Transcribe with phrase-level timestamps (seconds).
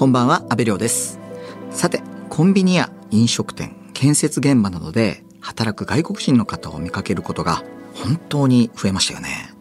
[0.00, 1.20] こんばんは、安部亮です。
[1.70, 9.52] さて、コンビニや飲食店、建設現場などで働く外国人の方を見かけることが本当に増えましたよね。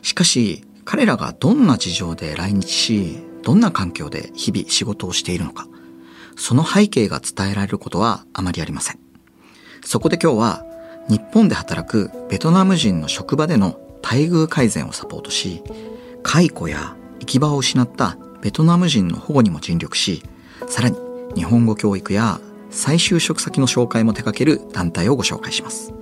[0.00, 5.68] しかし、彼らがどんな事情で来日し、どんな環境で日々仕事をしているのか、
[6.34, 8.98] その背景が伝えられることはあまりありません。
[9.84, 10.64] そこで今日は、
[11.10, 15.62] 日本で働くベトナム人の職場での待遇改善をサポートし、
[16.22, 20.22] 解雇や行き場を失ったベトナム人の保護にも尽力し、
[20.68, 20.98] さらに
[21.34, 25.94] 日本語教育や再就職先の紹介も手掛ける団体をご紹介します。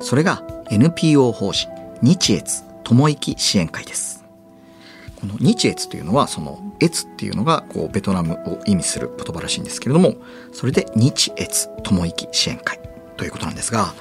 [0.00, 1.68] それが NPO 法人
[2.00, 4.24] 日越友生支援会です。
[5.16, 10.14] この日越というのはその越っていうのがこうベトナムを意味する言葉らしいんですけれども、
[10.52, 12.78] それで日越友生支援会
[13.16, 13.92] ということなんですが、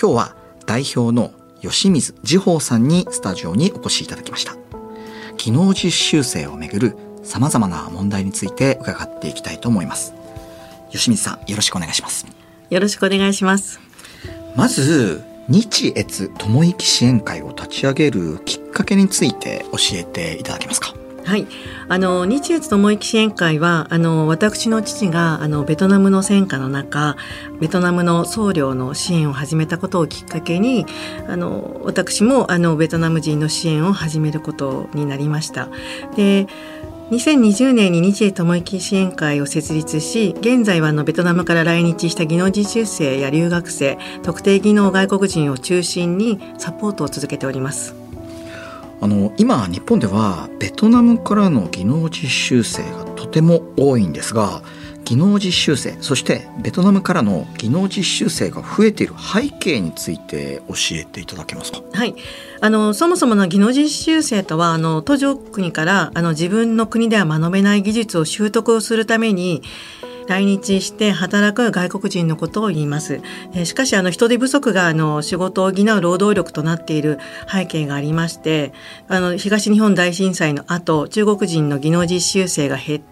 [0.00, 4.54] 今日は代表の吉水次宝さんにスタジオにお越しいただきました。
[5.36, 10.14] 技能実習生をめぐる様々な問題について伺っていきたいと思います。
[10.90, 12.26] 吉水さん、よろしくお願いします。
[12.70, 13.80] よろしくお願いします。
[14.56, 20.94] まず、日越友生支援会を立ち上げるきっかけについて教えていただけますか？
[21.24, 21.46] はい。
[21.88, 27.16] あの、日越友生支援会は、あの、私の父が、あの、ベトナムの戦火の中、
[27.60, 30.86] ベトナムの僧侶の支援を始めたことをきっかけに、
[31.28, 35.68] あの、私も、あの、ベトナム人の支援を始めることになりました。
[36.16, 36.46] で、
[37.10, 47.96] 2020年に日英友生支援会を設立し、現在はあのベトナムから来日した技能実習生や留学生、特定技能外国人を中心にサポートを続けております。
[49.00, 54.62] あの、今、日本ではベトナムからの技能実習生がとても多いんですが、
[55.10, 61.82] 技能実習生、そしてベトナムからの技能実習生が増えている背景について教えていただけますか？
[61.92, 62.14] はい。
[62.60, 69.62] あの、そもそもの技能実習生とは、あの、途上国から、あの、自分の国では学べない技術を習得をするために、
[70.28, 73.20] 来日して働く外国人のことを言います。
[73.52, 77.18] えーしかし、あの、人手不足が、あの、仕事を補う労働力となっている
[77.52, 78.72] 背景がありまして、
[79.08, 83.10] あの、東日本大震災の後、中国人の技能実習生が減って、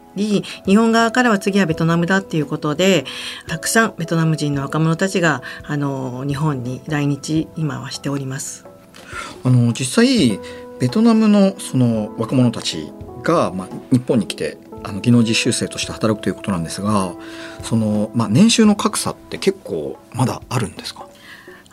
[0.67, 3.05] 日本側からは次はベトナムだっていうことで、
[3.47, 8.67] たくさんベトナム人の若者たちが、あの、日本に来日、今はしております。
[9.45, 10.39] あの実際
[10.81, 12.93] ベトナムのその若者たち
[13.23, 17.15] が、まあ、日本に来てあの技能実習生として働くということなんですが
[17.63, 21.08] その、まあ、年収の格差って結構まだあるんですか？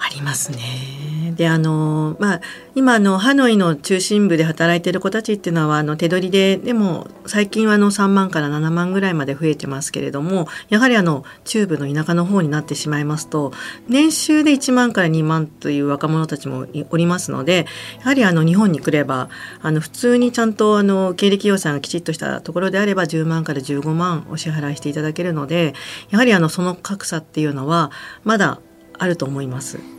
[0.06, 1.34] ありますね。
[1.36, 2.42] で、あの、まあ、
[2.76, 13.52] 今、の、ハノイの中心部で働いてる子たちっていうのは、あの、手取りで、でも、最近はあの、3万から7万ぐらいまで増えてますけれども、やはりあの、中部の田舎の方になってしまいますと、
[13.90, 17.66] 年収で1万から2万という若者たちもおりますので、
[18.00, 19.30] やはりあの、日本に来れば、
[19.62, 25.74] あの、普通にちゃんとあの、経歴予算がきちっとしたところであれば、10万から15万お支払いしていただけるので、
[26.12, 27.92] やはりあの、その格差っていうのは、
[28.24, 28.60] まだ
[28.98, 29.95] あると思います。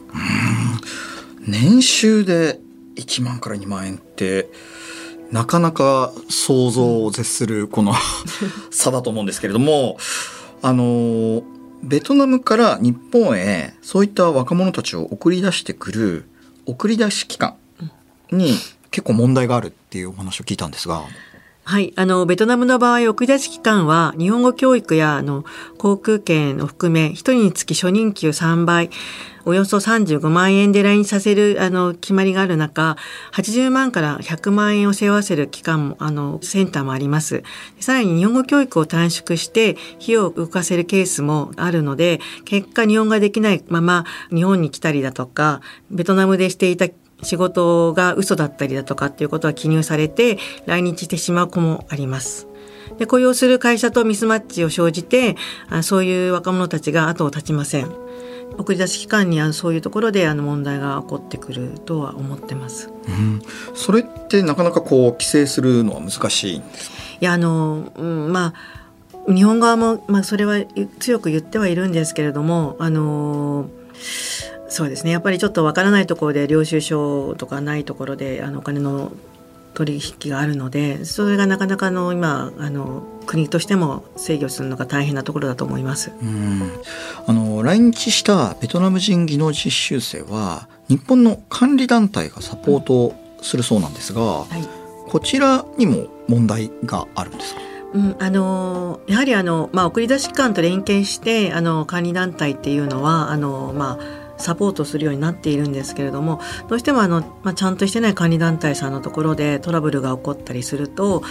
[1.46, 2.58] 年収で
[2.96, 4.48] 1万から2万円って
[5.30, 7.94] なかなか想像を絶するこの
[8.70, 9.98] 差だと思うんですけれども
[10.62, 11.42] あの
[11.82, 16.24] ベトナムから日本へそういった若者たちを送り出してくる
[16.66, 17.56] 送り出し機関
[18.30, 18.54] に
[18.90, 21.04] 結構問題があるっていうお話を聞いたんですが。
[21.68, 21.92] はい。
[21.96, 25.44] あの、ベトナムの場合、送り出し期間は、日本語教育や、あの、
[25.78, 28.88] 航空券を含め、一人につき初任給3倍、
[29.44, 32.96] およそ35万円で来日させる、あの、決まりがある中、
[33.32, 37.42] 80万から100万円を背負わせる期間も、あの、センターもあります。
[37.80, 46.86] さらに、日本語教育を短縮して、費用を浮かせるケースもあるので、結果、日本ができないまま、日本に来たりだとか、ベトナムでしていた
[47.22, 52.46] 仕事が嘘だったりだとかっていうことが記入されて来日してしまう子もあります。
[52.98, 55.36] で雇用する会社とミスマッチを生じて
[55.68, 57.90] あそういう若者たちが後を絶ちません。
[58.58, 62.90] 送り出し期間にあのそういうところであの問題が起こってくるとは思ってます。
[63.08, 63.42] うん、
[63.74, 66.96] それってなかなかこう規制するのは難しいんですか？
[67.20, 68.54] いやあの、うん、ま
[69.26, 70.64] あ日本側も、まあ、それは
[71.00, 73.68] 強く言ってはいるんですけれどもあの
[74.68, 75.10] そうですね。
[75.12, 79.12] やっぱりちょっとわからないところで領収書とかないところであのお金の
[79.74, 86.12] 取引があるのでそれがなかなかの今あの国としても制御するのが大変なところだと思います。
[86.22, 86.72] うん。
[87.26, 94.66] あの来日したベトナム人技能実習生は日本の管理団体がサポートするそうなんですが、はい。
[95.08, 97.60] こちらにも問題があるんですか？
[97.94, 111.22] うん、あのやはりあの、まあ、送り出し機関と連携してあの管理団体っていうのはあの、まあ、サポートするようになっているんですけれどもどうしてもあの、まあ、ちゃんとしてない管理団体さんのところでトラブルが起こったりすると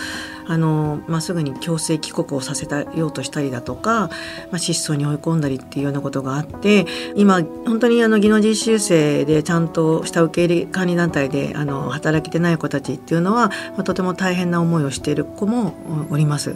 [0.48, 4.10] あの、まあ、すぐに強制帰国をさせたようとしたりだとか、
[4.52, 6.86] まあ、失踪に追い込んだりっていうようなことがあって
[7.16, 15.74] 今本当にあの技能実習生でちゃんとした受け入れ管理団体であの働けてない子たちっていうのは、まあ、とても大変な思いをしている子も
[16.10, 16.56] おります。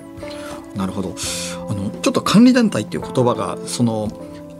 [0.75, 1.15] なるほど
[1.67, 4.07] あのちょっと管理団体っていう言葉がその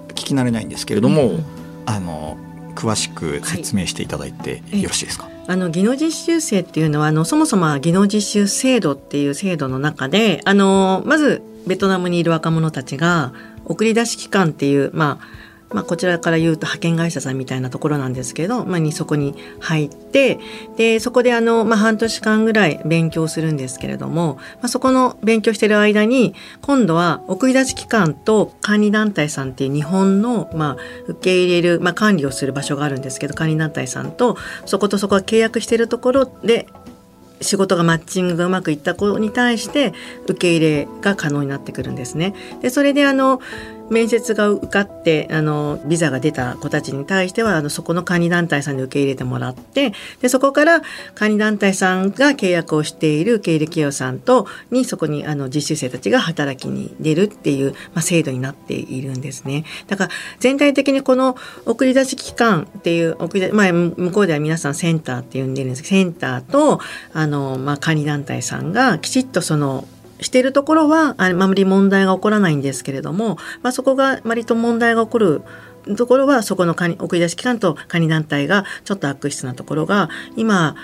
[0.10, 1.46] 聞き慣れないんですけれども、うん、
[1.86, 2.38] あの
[2.76, 13.34] 詳しく説明していただいてよろしいですか、はい、あの技能実習生っていうのはあのそもそも技能実習制度っていう制度の中であのまずベトナムにいる若者たちが
[13.66, 15.39] 送り出し機関っていうまあ
[15.72, 20.40] まあ、こちらから言うと派遣会社さんみたいなところなんですけど、まあ、にそこに入って
[20.78, 30.78] でそこであの、まあ、半年間ぐらい勉強するんですけれども、まあ、そこの勉強してる間に今度は送り出し機関と管理団体さんっていう日本の、まあ、
[31.08, 36.68] 受け入れる、まあ、管理をする場所があるんですけど管理団体さんとそことそこが契約してるところで
[37.42, 39.94] 仕事がマッチングがうまくいった子に対して
[40.26, 42.34] 受け入れが可能になってくるんですね。
[42.62, 43.40] でそれであの
[43.90, 50.82] 面接が受かってあのビザが出た子たちに対してはあのそこの管理団体さんに受け入れてもらってでそこから
[51.16, 59.66] 管理団体さんが契約をしている受け入れ企業さんとにそこにあの実習生たちが働きに出るっていう、まあ、制度になっているんですね。
[59.88, 61.36] だから全体的にこの
[61.66, 66.80] 送り出し機関っていう送り出、まあ、向こうでは皆さんセンターって呼んでるんですけどセンターと
[67.14, 69.88] あの、まあ、管理団体さんがきちっとその
[70.22, 75.42] しているところはあまり問題が起こらないんですけれども、まあ、そこが割と問題が起こる
[75.98, 80.76] ところはそこの送り出し機関とカニ団体がちょっと悪質なところが今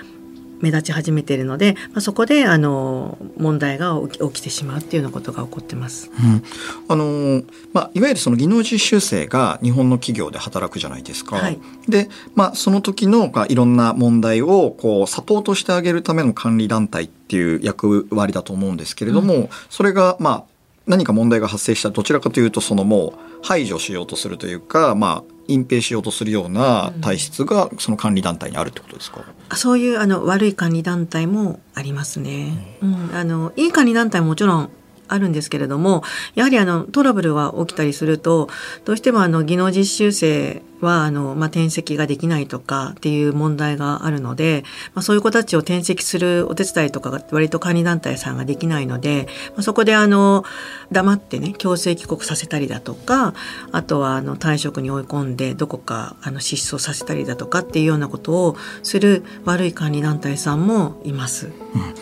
[0.60, 6.10] 目立ち始めているので、まあ、そこであの問題が起きてしまうっていうようなことが起こってます。
[6.18, 6.42] うん、
[6.88, 7.42] あの
[7.72, 11.36] まあいわゆるその技能実習生が日本の企業で働くじゃないですか。
[11.36, 11.58] はい、
[11.88, 20.44] で、まあその時のまあいろんな問題をこうサポートしてあげるための管理団体っていう役割だと思うんですけれども、うん、それがまあ
[20.86, 34.70] 何か問題が発生したどちらかというとそのもう排除しようとするというかまあ隠蔽しようとするような体質がその管理団体にあるってことですか、うん、そういうあの悪い管理団体もありますね、うん、あのいい管理団体ももちろん
[35.08, 36.02] あるんですけれども
[36.34, 38.48] やはりあのトラブルが起きたりすると
[38.84, 44.64] どうしてもあの技能実習生はあの、まあ、転籍ができないとかっていう問題があるので、
[44.94, 50.44] まあ、そういう子たちを転籍するお手伝いとかが割と管理団体さんができないので、まあ、そこであの
[50.92, 53.34] 黙ってね強制帰国させたりだとか
[53.72, 61.46] あとはあの退職に追い込んでどこかあの失踪させたりだとかっていうようなことをする悪い管理団体さんもいます。
[61.46, 61.50] う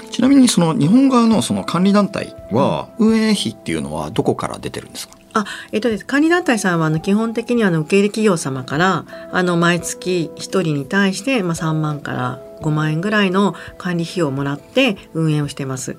[0.07, 5.19] ん、ちなみにその日本側のその管理団体は運営費っていうのはどこから出てるんですか？
[5.35, 6.07] あ、えっとです。
[6.07, 15.97] 管理団体さんはあの基本的にあの受け入れ企業様からあの毎月1人に対してまあ3万から5万円ぐらいの管理費用をもらって運営をしてます。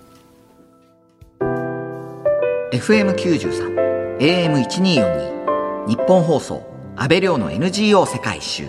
[2.72, 6.64] FM93 AM1242 日本放送
[6.96, 8.64] 安倍亮の NGO 世界一周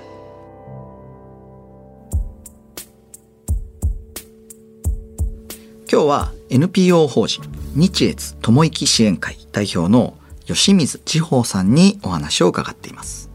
[5.90, 7.42] 今日は NPO 法人
[7.76, 10.14] 日越友生支援会代表の
[10.46, 13.28] 吉水地方さんにお話を伺っています。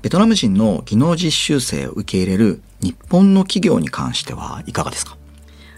[0.00, 5.18] ベトナム人の技能実習生を受け入れる日本の企業に関してはいかがですか？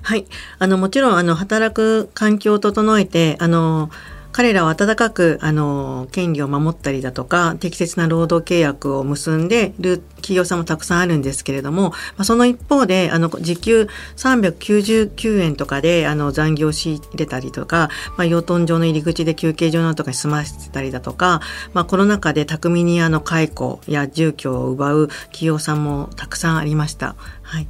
[0.03, 0.27] はい。
[0.59, 3.91] あの、もちろん、あの、働く環境を整えて、あの、
[4.33, 21.41] 彼らは温かく、あの、権利を守ったりだとか、適切な労働契約を結んでいる企業さんもたくさんあるんですけれども、まあ、その一方で、あの、時給399円とかで、あの、残業し入れたりとか、まあ、養豚場の入り口で休憩所などとかに済ませてたりだとか、
[21.73, 27.17] まあ、コロナ禍で巧みにあの、解雇や住居を奪う企業さんもたくさんありました。
[27.51, 27.67] はい。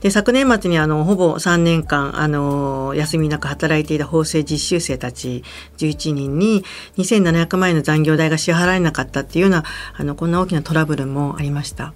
[0.00, 5.42] で、昨年末にあの、ほぼ3年間、あの、休みなく働いていた法制実習生たち
[5.78, 6.64] 11人に
[6.98, 11.94] 2700万円の残業代が支払えなかったっていうような、あの、こんな大きなトラブルもありました。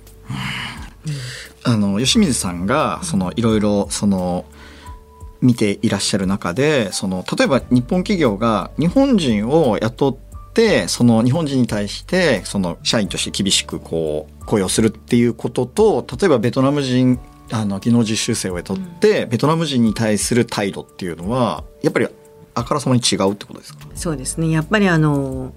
[1.62, 4.44] あの、吉水さんが、その、いろいろ、その、
[5.40, 10.16] 見ていらっしゃる中で、その、例えば日本企業が日本人を雇っ
[10.58, 22.08] てその日本人に対してその社員として厳しくこう雇用するっていうことと例えばベトナム人あの技能実習生を雇って、うん、ベトナム人に対する態度っていうのはやっぱり
[22.54, 23.86] あからさまに違うってことですか？
[23.94, 24.50] そうですね。
[24.50, 25.52] やっぱりあの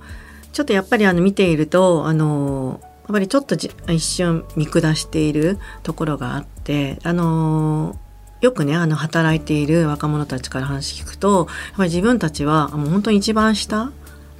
[0.53, 7.97] ちょっとやっぱりあの見ているとあのやっぱりちょっと一瞬見下しているところがあってあの
[8.39, 13.91] よくねあの働いている若者たちから話聞くとやっぱり自分たちはもう本当に一番下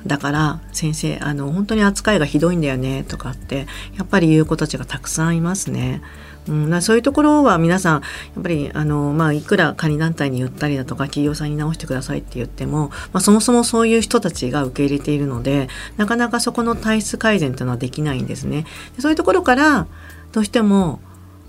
[0.06, 3.68] だから先生あの本当に扱いがひどいんだよねとかって
[3.98, 6.02] やっぱり言う子たちがたくさんいますね。
[6.48, 8.08] うん、そういうところは皆さんや
[8.40, 15.68] っぱりあの、まあ、いくら管理団体に言ったりだとか企業さんに直してくださいって言っても、まあ、そもそもそういう人たちが受け入れているので
[15.98, 18.66] なかなかそこの体質改善というのはできないんですね。
[19.00, 19.88] そういうところから
[20.32, 21.00] どうしても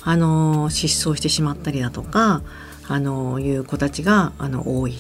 [0.03, 2.43] あの失踪してしまったりだとか
[2.89, 4.97] あのいう子たちがあの多い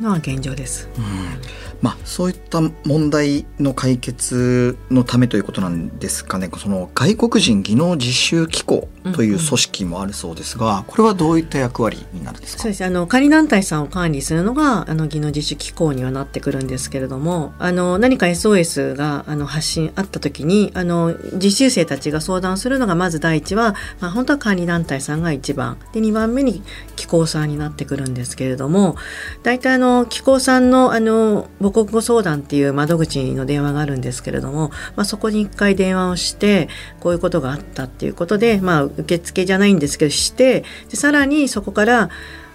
[0.00, 0.88] のは現状です。
[0.98, 6.50] うんまあ、そういった問題の解決のためということなんですかね。
[6.58, 12.62] その外国人技能実習機構という組織もあるそうですが、これはどういった役割になるんですか？
[12.62, 12.84] そうです。
[12.84, 25.78] あの管理団体さんを管理するのがあの技能実習機構にはなってくるんですけれどもあの何か SOS があの発信あった時にあの実習生たちが相談するのがまず第一は、まあ、本当は管理団体さんが一番。
[25.92, 26.62] で2番目に
[26.96, 28.96] 機構さんになってくるんですけれども
[29.42, 36.68] 大体あの機構さんのあの母国語相談っていう窓口の電話があるんですけれども、まあ、そこに一回電話をして
[37.00, 42.10] こういうことがあったっていうことで、まあ、受付じゃないんですけどしてでさらにそこから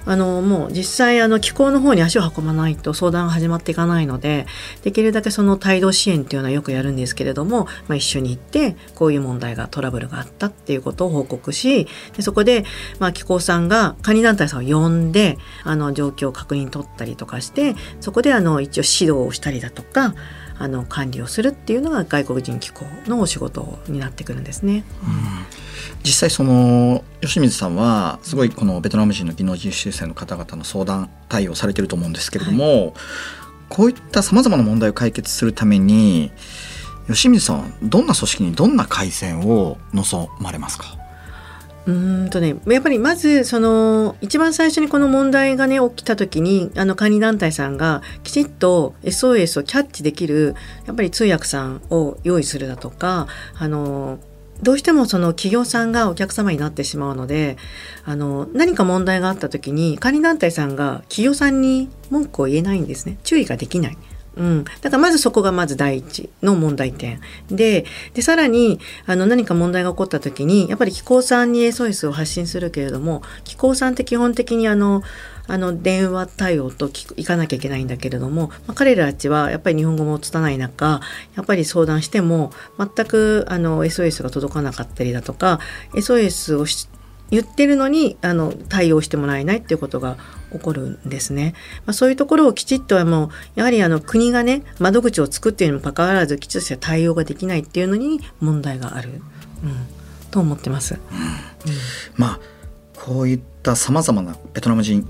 [0.06, 4.46] あのもう実際あの気候の方に足を運ばないと相談が始まっていかないので
[4.84, 12.66] できるだけその帯同支援っていうのはよくやるんですけれども、まあ、一緒に行ってこういう問題がトラブルがあったっていうことを報告しでそこで、
[13.00, 20.16] まあ、気候さんが管理団体さんを呼んであの状況を確認取ったりとかしてそこであの一応指導をしたりだとか
[20.58, 24.84] あの管理をするっていうのが外国人機構のお仕事になってくるんですね。
[25.04, 25.46] うん。
[26.04, 32.94] 実際その吉水さんはすごいこのベトナム人の技能実習生の方々の相談対応されてると思うんですけれども、はい、
[33.70, 36.32] こういったさまざまな問題を解決するために
[37.08, 40.98] 吉水さんはどんな組織にどんな改善を望まれますか？
[41.86, 54.20] うんとね、やっぱりまずその一番最初にこの問題がね起きた時にあの管理団体さんがきちっと SOS をキャッチできるやっぱり通訳さんを用意するだとかあの
[54.62, 57.58] どうしてもその企業さんがお客様になってしまうので
[58.06, 63.98] あの何か問題があった時に管理団体さんが企業さんに文句を言えないんですね注意ができない。
[64.36, 67.22] うん、だからまずそこがまず第一の問題点。
[67.50, 75.04] ででさらにあの何か問題が起こった時にやっぱり機構さんに SOS を発信するけれども機構さんって基本的にあの
[75.46, 81.02] あの電話対応と行かなきゃいけないんだけれども、まあ、彼らたちはやっぱり日本語も拙い中
[81.36, 85.60] やっぱり相談しても全くあの SOS が届かなかったりだとか
[85.94, 87.03] SOS をして
[87.34, 90.18] 言ってるのにあの対応してもらえないっていうことが
[90.52, 91.56] 起こるんですね。
[91.88, 99.20] まあ、そういうところをきちっとはもうやはりあの国がね窓口を作っているにもかかわらずきちっとした対応ができないっていうのに問題がある、うん、
[100.30, 100.94] と思ってます。
[100.94, 101.00] うん、
[102.18, 102.40] まあ
[102.94, 105.08] こういったさまざまなベトナム人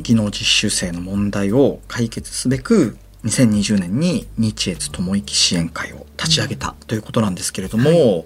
[0.00, 8.24] 技能実習生の問題を解決すべく2020年に日越友生支援会を立ち上げたということなんですけれども、はい、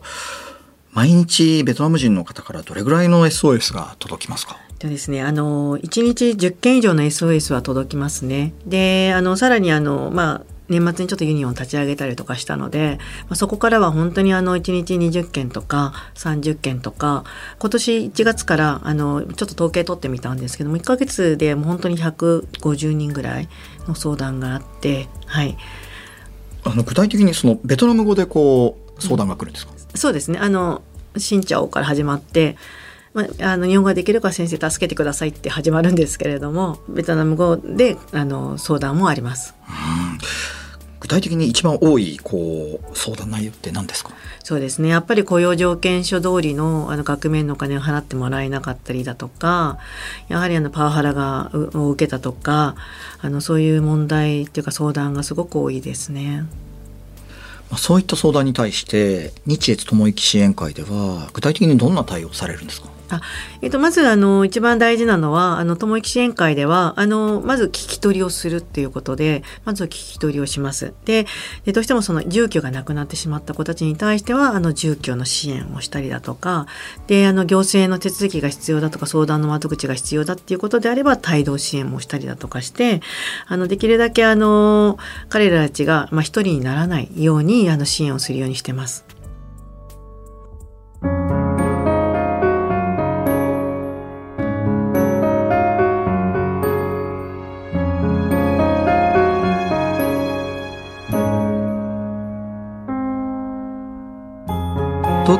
[0.92, 4.56] 毎日ベトナム人の方からどれぐらいの SOS が届きますか？
[4.80, 8.52] でですね、あの1日10件以上の SOS は届きますね。
[8.66, 17.24] であのさらにあの、まあ年末にちょっとユニオン立ち上げたりとかしたので、まあ、そこからは本当にあの1日20件とか30件とか
[17.58, 23.48] 今年1月からあのちょっと統計取ってみたんですけども1ヶ月でもう本当に150人ぐらい
[23.88, 25.58] の相談があってはい。
[26.62, 30.82] あの具体的にそのベトナム語でこう相談が来るんですか、うん、そうですねあの
[31.16, 32.56] 新潮から始まって
[33.12, 39.54] まあ、あの日本語ができるか先生助けてくださいって始まるんですけれどもベトナム語であの相談もあります。
[39.68, 40.18] うん
[41.00, 44.10] 具体的に一番多いこう相談内容って何ですか？
[44.44, 49.78] そうですねやっぱり雇用条件書通りのあの額面のお金を払ってもらえなかったりだとか
[50.28, 52.76] やはりあのパワハラがを受けたとか
[53.22, 56.44] あのそういう問題っていうか相談がすごく多いですね。
[57.76, 62.88] そういった相談に対して日越友生支援会では具体的にどんな対応されるんですか？
[63.10, 63.20] あ
[63.62, 70.94] えっと、まずあの一番大事なのはあの友益支援会ではあのまず聞き取りをするっていうことでまず聞き取りをします。
[71.04, 71.26] で
[71.64, 76.66] でどうしてもその住居がなくなってしまった子たちに対してはあの住居の支援をしたりだとか
[77.06, 83.00] であの行政の手続きが必要だとか相談の窓口が必要だっていうことであれば帯同支援もしたりだとかして
[83.46, 84.98] あのできるだけあの
[85.28, 89.09] 彼らたちが、まあ、一人にならないようにあの支援をするようにしてます。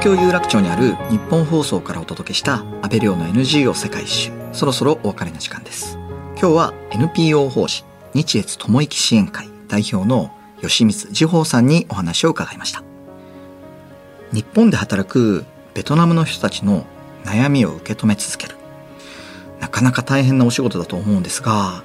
[0.00, 4.32] 東京有楽町にある日本放送からお届けした安倍亮の NGO 世界一周。
[4.52, 5.98] そろそろお別れの時間です。
[6.38, 10.30] 今日は NPO 法師日越智益支援会代表の
[10.62, 12.82] 吉光次宝さんにお話を伺いました。
[14.32, 16.86] 日本で働くベトナムの人たちの
[17.24, 18.56] 悩みを受け止め続ける。
[19.60, 21.84] なかなか大変なお仕事だと思うんですが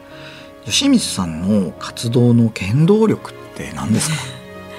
[0.64, 4.16] 吉光さんの活動の原動力って何ですか？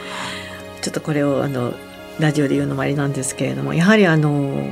[0.81, 1.75] ちょっとこれをあの
[2.19, 4.67] ラジオで言うのもありなんですけれどもやはりあの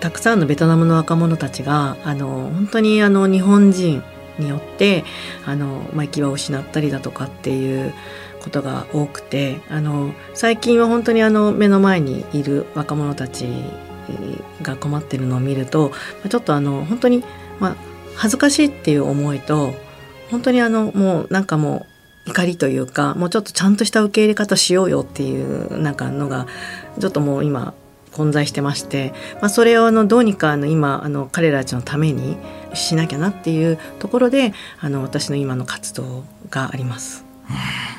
[0.00, 4.02] たくさんのベトナムの若者たちがあの本当にあの日本人
[4.38, 5.04] によって
[5.46, 7.94] あの、まあ、行き場を失ったりだとかっていう
[8.42, 13.46] ことが多くてあの最近は本当にあの目の前にいる若者たち
[14.62, 15.92] が困ってるのを見ると
[16.28, 17.24] ちょっとあの本当に、
[17.60, 17.76] まあ、
[18.16, 19.74] 恥ずかしいっていう思いと
[20.30, 21.93] 本当にあのもうなんかもう
[22.26, 26.46] 怒りというかもうちょっとちゃんとした受け入れ方しようよっていうなんかのが
[26.98, 27.74] ちょっともう今
[28.12, 32.36] 混在してまして、まあ、それをあのどうにかあの今あの彼らたちのために
[32.72, 37.24] しなきゃなっていうところであの私の今の活動があります。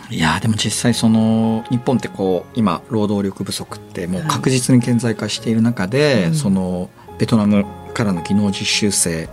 [0.10, 9.30] いやでも実際その日本ってこう今労働力不足ってもう確実に顕在化している中で、はいそのベトナムからの技能実習生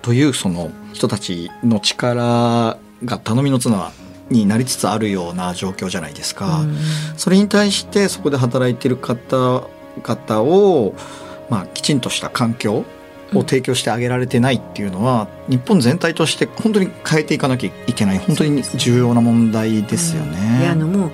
[0.00, 3.92] というその人たちの力が頼みの綱
[4.30, 6.60] になりつつあるような状況じゃないですか。
[6.60, 6.76] うん、
[7.16, 10.94] それに対してそこで働いてる方々を、
[11.48, 12.84] まあ、きちんとした環境
[13.34, 20.38] を提供してあげられてないっていうのは、うん、日本全体として本当に変えていかなきゃいけない本当に重要な問題ですよね。
[20.56, 21.10] うん、いやあのもう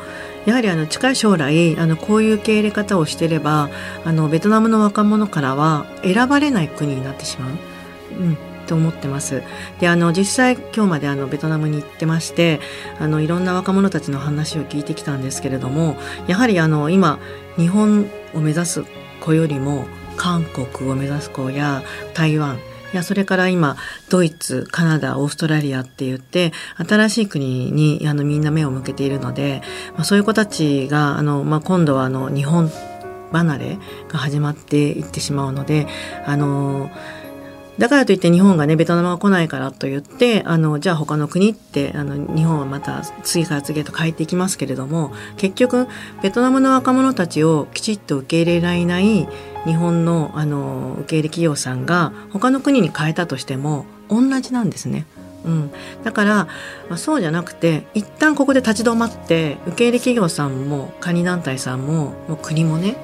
[0.47, 3.71] やはりあの近い将来あのこういう受け入れ方をしてれば
[4.05, 7.51] あのベトナムの若者からは選ばれない国になってしまう。
[8.19, 9.43] うんと思ってます。
[9.81, 12.59] で、あの、実際今日まであの、ベトナムに行ってまして、
[12.99, 17.19] あの、いろんな若者たちの話を聞いてきたんですけれども、やはりあの、今、
[17.59, 18.85] 日本を目指す
[19.21, 19.85] 子よりも、
[20.17, 21.83] 韓国を目指す子や
[22.15, 22.57] 台湾
[22.93, 23.77] いやそれから今
[24.11, 29.63] ドイツカナダオーストラリアって言って新しい国にあのみんな目を向けているので、
[29.95, 32.71] まあ、そういう子たちがあの、まあ、今度はあの日本
[33.33, 35.87] 離れが始まっていってしまうので
[36.27, 36.91] あの
[37.83, 45.89] だからといって日本がねベトナムは来ないからと言ってあのじゃあ他の国ってあの日本はまた次から次へと変えていきますけれども結局
[46.23, 49.27] ベトナムの若者たちをきちっと受け入れられない
[49.65, 55.05] 日本のあの受け入れ企業さんが他の国に変えたとしても同じなんですね。
[55.45, 55.71] うん、
[56.05, 56.35] だから、
[56.89, 62.97] まあ、そうじゃなくて一旦ここで立ち止まって受け入れ企業さんもカニ団体さんももう国もね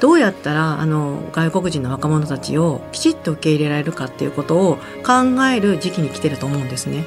[0.00, 7.04] どうやったらあの外国人の若者たちをきちっと受け入れられるかっていうことを考える時期に来てると思うんですね。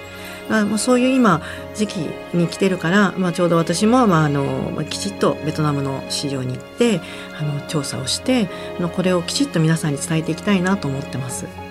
[0.49, 1.41] あもうそういう今
[1.75, 1.97] 時期
[2.33, 7.01] に来てるから、まあ、ちょうど私も、まあ、あのきちっとベトナムの市場に行って
[7.39, 8.49] あの調査をして
[8.79, 11.68] あのこれをきちっと皆さんに伝えていきたいなと思ってます。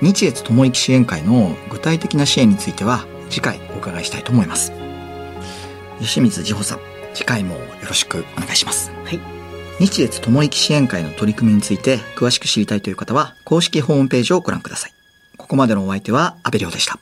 [0.00, 4.72] 日越ともいき支援会の具体的な支援については次回お伺いしたいと思います。
[6.00, 6.80] 吉光次保さん
[7.14, 8.90] 次回もよろしくお願いします。
[9.04, 9.20] はい。
[9.80, 14.92] 日越ともいき支援会の取り組みについて詳しく知りたいという方は公式ホームページをご覧ください。
[15.36, 16.98] ここまでのお相手は阿部亮でした